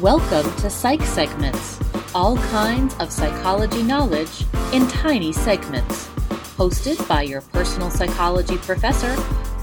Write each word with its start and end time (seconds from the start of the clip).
Welcome 0.00 0.50
to 0.62 0.70
Psych 0.70 1.02
Segments, 1.02 1.78
all 2.14 2.38
kinds 2.38 2.94
of 2.94 3.12
psychology 3.12 3.82
knowledge 3.82 4.46
in 4.72 4.88
tiny 4.88 5.32
segments. 5.32 6.08
Hosted 6.56 7.06
by 7.06 7.20
your 7.20 7.42
personal 7.42 7.90
psychology 7.90 8.56
professor 8.56 9.14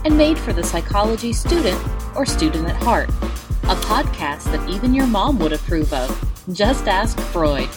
and 0.06 0.16
made 0.16 0.38
for 0.38 0.54
the 0.54 0.64
psychology 0.64 1.34
student 1.34 1.84
or 2.16 2.28
student 2.28 2.70
at 2.70 2.76
heart. 2.76 3.10
A 3.10 3.76
podcast 3.82 4.44
that 4.52 4.70
even 4.70 4.94
your 4.94 5.08
mom 5.08 5.40
would 5.40 5.52
approve 5.52 5.92
of. 5.92 6.46
Just 6.54 6.88
ask 6.88 7.20
Freud. 7.20 7.68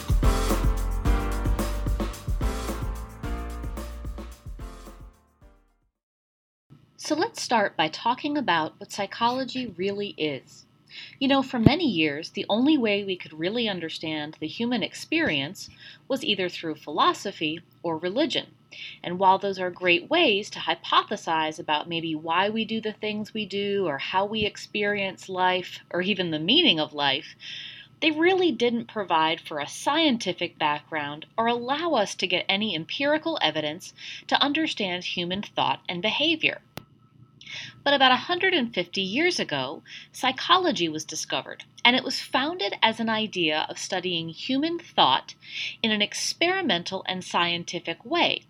So 6.99 7.15
let's 7.15 7.41
start 7.41 7.79
by 7.79 7.89
talking 7.89 8.37
about 8.37 8.79
what 8.79 8.93
psychology 8.93 9.73
really 9.79 10.09
is. 10.19 10.67
You 11.19 11.29
know, 11.29 11.43
for 11.43 11.59
many 11.59 11.89
years, 11.89 12.31
the 12.31 12.47
only 12.49 12.77
way 12.77 13.05
we 13.05 13.17
could 13.17 13.33
really 13.33 13.69
understand 13.69 14.37
the 14.41 14.47
human 14.47 14.83
experience 14.83 15.71
was 16.09 16.25
either 16.25 16.49
through 16.49 16.77
philosophy 16.77 17.61
or 17.83 17.99
religion. 17.99 18.55
And 19.03 19.19
while 19.19 19.39
those 19.39 19.59
are 19.59 19.71
great 19.71 20.09
ways 20.09 20.49
to 20.51 20.59
hypothesize 20.59 21.59
about 21.59 21.89
maybe 21.89 22.15
why 22.15 22.49
we 22.49 22.65
do 22.65 22.81
the 22.81 22.93
things 22.93 23.35
we 23.35 23.45
do, 23.45 23.87
or 23.87 23.99
how 23.99 24.25
we 24.25 24.45
experience 24.45 25.29
life, 25.29 25.81
or 25.91 26.03
even 26.03 26.31
the 26.31 26.39
meaning 26.39 26.81
of 26.81 26.95
life, 26.95 27.35
they 28.01 28.11
really 28.11 28.51
didn't 28.51 28.87
provide 28.87 29.41
for 29.41 29.61
a 29.61 29.69
scientific 29.69 30.59
background 30.59 31.25
or 31.39 31.47
allow 31.47 31.93
us 31.93 32.17
to 32.17 32.27
get 32.27 32.45
any 32.49 32.75
empirical 32.75 33.39
evidence 33.41 33.95
to 34.27 34.43
understand 34.43 35.05
human 35.05 35.43
thought 35.43 35.81
and 35.89 36.03
behavior. 36.03 36.61
But 37.85 37.95
about 37.95 38.11
150 38.11 39.01
years 39.01 39.41
ago, 39.41 39.83
psychology 40.13 40.89
was 40.89 41.05
discovered, 41.05 41.65
and 41.85 41.97
it 41.97 42.05
was 42.05 42.21
founded 42.21 42.77
as 42.81 43.01
an 43.01 43.09
idea 43.09 43.67
of 43.69 43.77
studying 43.77 44.29
human 44.29 44.79
thought 44.79 45.35
in 45.83 45.91
an 45.91 46.01
experimental 46.01 47.05
and 47.09 47.25
scientific 47.25 48.05
way. 48.05 48.43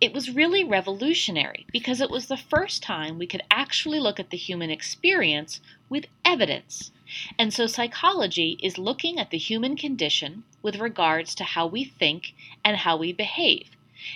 It 0.00 0.12
was 0.12 0.30
really 0.30 0.64
revolutionary 0.64 1.64
because 1.72 2.00
it 2.00 2.10
was 2.10 2.26
the 2.26 2.36
first 2.36 2.82
time 2.82 3.18
we 3.18 3.26
could 3.28 3.42
actually 3.52 4.00
look 4.00 4.18
at 4.18 4.30
the 4.30 4.36
human 4.36 4.70
experience 4.70 5.60
with 5.88 6.08
evidence. 6.24 6.90
And 7.38 7.54
so 7.54 7.68
psychology 7.68 8.58
is 8.64 8.78
looking 8.78 9.20
at 9.20 9.30
the 9.30 9.38
human 9.38 9.76
condition 9.76 10.42
with 10.60 10.80
regards 10.80 11.36
to 11.36 11.44
how 11.44 11.66
we 11.68 11.84
think 11.84 12.34
and 12.64 12.78
how 12.78 12.96
we 12.96 13.12
behave. 13.12 13.70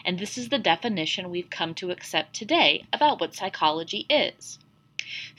And 0.04 0.18
this 0.18 0.36
is 0.36 0.48
the 0.48 0.58
definition 0.58 1.30
we've 1.30 1.50
come 1.50 1.74
to 1.74 1.90
accept 1.90 2.34
today 2.34 2.84
about 2.92 3.20
what 3.20 3.34
psychology 3.34 4.06
is. 4.10 4.58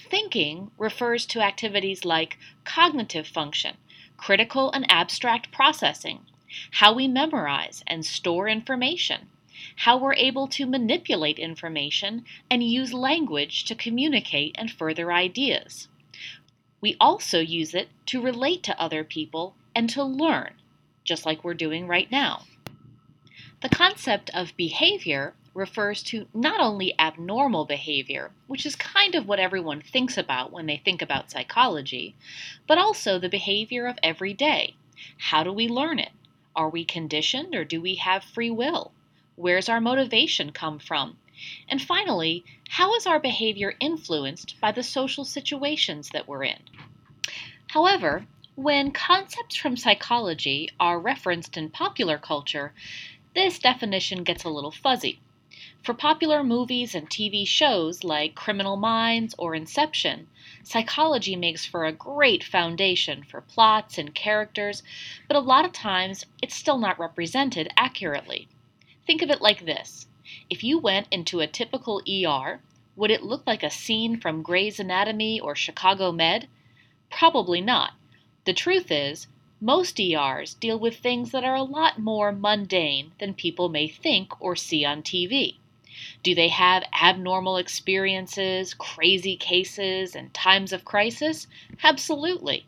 Thinking 0.09 0.71
refers 0.77 1.25
to 1.27 1.41
activities 1.41 2.05
like 2.05 2.37
cognitive 2.63 3.27
function, 3.27 3.77
critical 4.15 4.71
and 4.71 4.85
abstract 4.89 5.51
processing, 5.51 6.25
how 6.71 6.93
we 6.93 7.07
memorize 7.07 7.83
and 7.87 8.05
store 8.05 8.47
information, 8.47 9.29
how 9.77 9.97
we're 9.97 10.13
able 10.13 10.47
to 10.47 10.65
manipulate 10.65 11.39
information 11.39 12.23
and 12.49 12.63
use 12.63 12.93
language 12.93 13.65
to 13.65 13.75
communicate 13.75 14.55
and 14.57 14.71
further 14.71 15.11
ideas. 15.11 15.87
We 16.79 16.95
also 16.99 17.39
use 17.39 17.73
it 17.73 17.89
to 18.07 18.21
relate 18.21 18.63
to 18.63 18.79
other 18.79 19.03
people 19.03 19.55
and 19.75 19.89
to 19.89 20.03
learn, 20.03 20.53
just 21.03 21.25
like 21.25 21.43
we're 21.43 21.53
doing 21.53 21.87
right 21.87 22.09
now. 22.11 22.43
The 23.59 23.69
concept 23.69 24.29
of 24.35 24.55
behavior 24.55 25.33
refers 25.55 26.03
to 26.03 26.27
not 26.31 26.59
only 26.59 26.93
abnormal 26.99 27.65
behavior, 27.65 28.31
which 28.45 28.67
is 28.67 28.75
kind 28.75 29.15
of 29.15 29.27
what 29.27 29.39
everyone 29.39 29.81
thinks 29.81 30.15
about 30.15 30.51
when 30.51 30.67
they 30.67 30.77
think 30.77 31.01
about 31.01 31.31
psychology, 31.31 32.15
but 32.67 32.77
also 32.77 33.17
the 33.17 33.29
behavior 33.29 33.87
of 33.87 33.97
every 34.03 34.35
day. 34.35 34.75
How 35.17 35.43
do 35.43 35.51
we 35.51 35.67
learn 35.67 35.97
it? 35.97 36.11
Are 36.55 36.69
we 36.69 36.85
conditioned 36.85 37.55
or 37.55 37.65
do 37.65 37.81
we 37.81 37.95
have 37.95 38.23
free 38.23 38.51
will? 38.51 38.91
Where's 39.35 39.69
our 39.69 39.81
motivation 39.81 40.51
come 40.51 40.77
from? 40.77 41.17
And 41.67 41.81
finally, 41.81 42.45
how 42.69 42.93
is 42.93 43.07
our 43.07 43.19
behavior 43.19 43.75
influenced 43.79 44.61
by 44.61 44.71
the 44.71 44.83
social 44.83 45.25
situations 45.25 46.09
that 46.09 46.27
we're 46.27 46.43
in? 46.43 46.61
However, 47.69 48.27
when 48.55 48.91
concepts 48.91 49.55
from 49.55 49.77
psychology 49.77 50.69
are 50.79 50.99
referenced 50.99 51.57
in 51.57 51.69
popular 51.69 52.17
culture, 52.17 52.73
this 53.37 53.59
definition 53.59 54.23
gets 54.23 54.43
a 54.43 54.49
little 54.49 54.71
fuzzy. 54.71 55.19
For 55.83 55.93
popular 55.93 56.43
movies 56.43 56.95
and 56.95 57.07
TV 57.07 57.47
shows 57.47 58.03
like 58.03 58.33
Criminal 58.33 58.77
Minds 58.77 59.35
or 59.37 59.53
Inception, 59.53 60.27
psychology 60.63 61.35
makes 61.35 61.63
for 61.63 61.85
a 61.85 61.91
great 61.91 62.43
foundation 62.43 63.23
for 63.23 63.41
plots 63.41 63.99
and 63.99 64.15
characters, 64.15 64.81
but 65.27 65.37
a 65.37 65.39
lot 65.39 65.65
of 65.65 65.71
times 65.71 66.25
it's 66.41 66.55
still 66.55 66.79
not 66.79 66.97
represented 66.97 67.71
accurately. 67.77 68.47
Think 69.05 69.21
of 69.21 69.29
it 69.29 69.39
like 69.39 69.65
this 69.65 70.07
if 70.49 70.63
you 70.63 70.79
went 70.79 71.07
into 71.11 71.39
a 71.39 71.45
typical 71.45 72.01
ER, 72.09 72.59
would 72.95 73.11
it 73.11 73.21
look 73.21 73.45
like 73.45 73.61
a 73.61 73.69
scene 73.69 74.19
from 74.19 74.41
Grey's 74.41 74.79
Anatomy 74.79 75.39
or 75.39 75.53
Chicago 75.53 76.11
Med? 76.11 76.47
Probably 77.11 77.61
not. 77.61 77.93
The 78.45 78.53
truth 78.53 78.91
is, 78.91 79.27
most 79.59 79.99
ERs 79.99 80.53
deal 80.53 80.77
with 80.77 80.97
things 80.97 81.31
that 81.31 81.43
are 81.43 81.55
a 81.55 81.63
lot 81.63 81.97
more 81.97 82.31
mundane 82.31 83.11
than 83.19 83.33
people 83.33 83.69
may 83.69 83.87
think 83.87 84.39
or 84.39 84.55
see 84.55 84.85
on 84.85 85.01
TV. 85.01 85.57
Do 86.21 86.35
they 86.35 86.49
have 86.49 86.83
abnormal 86.93 87.57
experiences, 87.57 88.75
crazy 88.75 89.35
cases, 89.35 90.15
and 90.15 90.31
times 90.33 90.71
of 90.71 90.85
crisis? 90.85 91.47
Absolutely. 91.83 92.67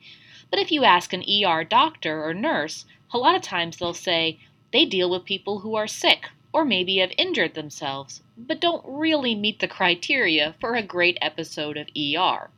But 0.49 0.59
if 0.59 0.71
you 0.71 0.83
ask 0.83 1.13
an 1.13 1.23
ER 1.23 1.63
doctor 1.63 2.25
or 2.25 2.33
nurse, 2.33 2.85
a 3.13 3.19
lot 3.19 3.35
of 3.35 3.43
times 3.43 3.77
they'll 3.77 3.93
say 3.93 4.39
they 4.71 4.85
deal 4.85 5.11
with 5.11 5.25
people 5.25 5.59
who 5.59 5.75
are 5.75 5.87
sick 5.87 6.29
or 6.51 6.65
maybe 6.65 6.97
have 6.97 7.11
injured 7.19 7.53
themselves, 7.53 8.23
but 8.35 8.59
don't 8.59 8.83
really 8.83 9.35
meet 9.35 9.59
the 9.59 9.67
criteria 9.67 10.55
for 10.59 10.73
a 10.73 10.81
great 10.81 11.17
episode 11.21 11.77
of 11.77 11.87
ER. 11.95 12.49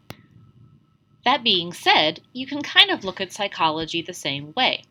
That 1.24 1.44
being 1.44 1.72
said, 1.72 2.22
you 2.34 2.48
can 2.48 2.64
kind 2.64 2.90
of 2.90 3.04
look 3.04 3.22
at 3.22 3.32
psychology 3.32 4.02
the 4.02 4.14
same 4.14 4.54
way. 4.56 4.86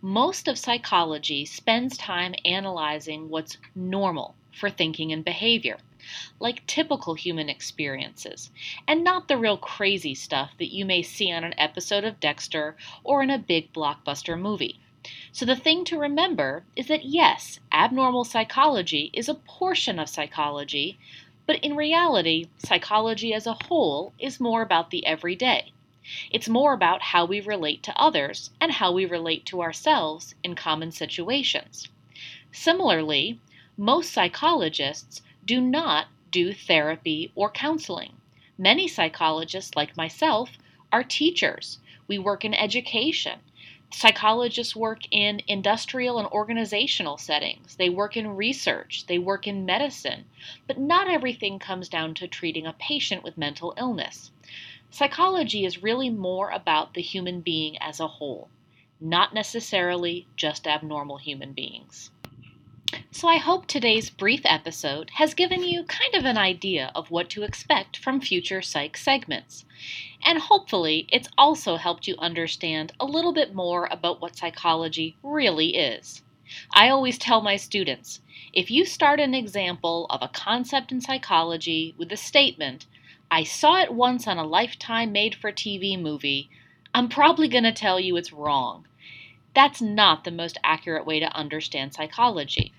Most 0.00 0.48
of 0.48 0.56
psychology 0.58 1.44
spends 1.44 1.98
time 1.98 2.34
analyzing 2.46 3.28
what's 3.28 3.58
normal 3.74 4.34
for 4.52 4.70
thinking 4.70 5.12
and 5.12 5.22
behavior, 5.22 5.76
like 6.40 6.66
typical 6.66 7.12
human 7.12 7.50
experiences, 7.50 8.50
and 8.88 9.04
not 9.04 9.28
the 9.28 9.36
real 9.36 9.58
crazy 9.58 10.14
stuff 10.14 10.52
that 10.58 10.72
you 10.72 10.86
may 10.86 11.02
see 11.02 11.30
on 11.30 11.44
an 11.44 11.52
episode 11.58 12.04
of 12.04 12.20
Dexter 12.20 12.74
or 13.04 13.22
in 13.22 13.28
a 13.28 13.36
big 13.36 13.70
blockbuster 13.74 14.40
movie. 14.40 14.80
So, 15.30 15.44
the 15.44 15.54
thing 15.54 15.84
to 15.84 15.98
remember 15.98 16.64
is 16.74 16.86
that 16.86 17.04
yes, 17.04 17.60
abnormal 17.70 18.24
psychology 18.24 19.10
is 19.12 19.28
a 19.28 19.34
portion 19.34 19.98
of 19.98 20.08
psychology, 20.08 20.98
but 21.46 21.56
in 21.60 21.76
reality, 21.76 22.48
psychology 22.58 23.32
as 23.32 23.46
a 23.46 23.56
whole 23.64 24.12
is 24.18 24.40
more 24.40 24.62
about 24.62 24.90
the 24.90 25.06
everyday. 25.06 25.72
It's 26.30 26.48
more 26.48 26.72
about 26.72 27.02
how 27.02 27.24
we 27.24 27.40
relate 27.40 27.82
to 27.84 28.00
others 28.00 28.50
and 28.60 28.72
how 28.72 28.92
we 28.92 29.04
relate 29.04 29.46
to 29.46 29.62
ourselves 29.62 30.34
in 30.42 30.54
common 30.54 30.92
situations. 30.92 31.88
Similarly, 32.52 33.40
most 33.76 34.12
psychologists 34.12 35.22
do 35.44 35.60
not 35.60 36.06
do 36.30 36.52
therapy 36.52 37.32
or 37.34 37.50
counseling. 37.50 38.16
Many 38.58 38.88
psychologists, 38.88 39.76
like 39.76 39.96
myself, 39.96 40.58
are 40.92 41.04
teachers. 41.04 41.78
We 42.08 42.18
work 42.18 42.44
in 42.44 42.54
education. 42.54 43.40
Psychologists 43.92 44.74
work 44.74 45.02
in 45.10 45.40
industrial 45.46 46.18
and 46.18 46.28
organizational 46.28 47.16
settings. 47.18 47.76
They 47.76 47.88
work 47.88 48.16
in 48.16 48.36
research. 48.36 49.06
They 49.06 49.18
work 49.18 49.46
in 49.46 49.64
medicine. 49.64 50.24
But 50.66 50.78
not 50.78 51.08
everything 51.08 51.58
comes 51.58 51.88
down 51.88 52.14
to 52.14 52.26
treating 52.26 52.66
a 52.66 52.72
patient 52.72 53.22
with 53.22 53.38
mental 53.38 53.74
illness. 53.78 54.32
Psychology 54.90 55.64
is 55.64 55.82
really 55.82 56.10
more 56.10 56.50
about 56.50 56.94
the 56.94 57.02
human 57.02 57.40
being 57.40 57.78
as 57.78 58.00
a 58.00 58.08
whole, 58.08 58.48
not 59.00 59.34
necessarily 59.34 60.26
just 60.36 60.66
abnormal 60.66 61.18
human 61.18 61.52
beings. 61.52 62.10
So, 63.18 63.28
I 63.28 63.38
hope 63.38 63.66
today's 63.66 64.10
brief 64.10 64.42
episode 64.44 65.08
has 65.14 65.32
given 65.32 65.64
you 65.64 65.84
kind 65.84 66.14
of 66.14 66.26
an 66.26 66.36
idea 66.36 66.92
of 66.94 67.10
what 67.10 67.30
to 67.30 67.44
expect 67.44 67.96
from 67.96 68.20
future 68.20 68.60
psych 68.60 68.98
segments. 68.98 69.64
And 70.22 70.38
hopefully, 70.38 71.08
it's 71.10 71.30
also 71.38 71.76
helped 71.76 72.06
you 72.06 72.14
understand 72.18 72.92
a 73.00 73.06
little 73.06 73.32
bit 73.32 73.54
more 73.54 73.88
about 73.90 74.20
what 74.20 74.36
psychology 74.36 75.16
really 75.22 75.76
is. 75.76 76.24
I 76.74 76.90
always 76.90 77.16
tell 77.16 77.40
my 77.40 77.56
students 77.56 78.20
if 78.52 78.70
you 78.70 78.84
start 78.84 79.18
an 79.18 79.32
example 79.34 80.04
of 80.10 80.20
a 80.20 80.28
concept 80.28 80.92
in 80.92 81.00
psychology 81.00 81.94
with 81.96 82.10
the 82.10 82.18
statement, 82.18 82.84
I 83.30 83.44
saw 83.44 83.80
it 83.80 83.94
once 83.94 84.28
on 84.28 84.36
a 84.36 84.44
lifetime 84.44 85.10
made 85.10 85.34
for 85.34 85.50
TV 85.50 85.98
movie, 85.98 86.50
I'm 86.92 87.08
probably 87.08 87.48
going 87.48 87.64
to 87.64 87.72
tell 87.72 87.98
you 87.98 88.18
it's 88.18 88.34
wrong. 88.34 88.86
That's 89.54 89.80
not 89.80 90.24
the 90.24 90.30
most 90.30 90.58
accurate 90.62 91.06
way 91.06 91.18
to 91.20 91.34
understand 91.34 91.94
psychology. 91.94 92.74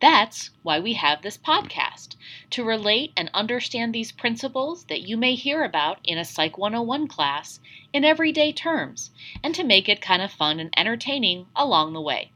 That's 0.00 0.48
why 0.62 0.80
we 0.80 0.94
have 0.94 1.20
this 1.20 1.36
podcast 1.36 2.16
to 2.50 2.64
relate 2.64 3.12
and 3.16 3.30
understand 3.34 3.94
these 3.94 4.12
principles 4.12 4.84
that 4.84 5.02
you 5.02 5.18
may 5.18 5.34
hear 5.34 5.62
about 5.62 5.98
in 6.04 6.16
a 6.16 6.24
Psych 6.24 6.56
101 6.56 7.06
class 7.06 7.60
in 7.92 8.04
everyday 8.04 8.50
terms 8.52 9.10
and 9.44 9.54
to 9.54 9.62
make 9.62 9.88
it 9.88 10.00
kind 10.00 10.22
of 10.22 10.32
fun 10.32 10.58
and 10.58 10.72
entertaining 10.76 11.46
along 11.54 11.92
the 11.92 12.00
way. 12.00 12.32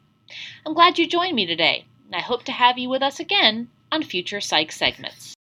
I'm 0.67 0.75
glad 0.75 0.99
you 0.99 1.07
joined 1.07 1.37
me 1.37 1.47
today, 1.47 1.87
and 2.07 2.15
I 2.15 2.21
hope 2.21 2.45
to 2.45 2.53
have 2.53 2.77
you 2.77 2.91
with 2.91 3.03
us 3.03 3.19
again 3.19 3.69
on 3.91 4.03
future 4.03 4.41
Psych 4.41 4.71
segments. 4.71 5.35